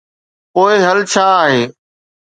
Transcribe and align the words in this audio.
پوء 0.53 0.73
حل 0.85 0.99
ڇا 1.11 1.27
آهي؟ 1.43 1.61